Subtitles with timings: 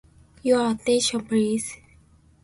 [0.41, 1.77] Your attention, please.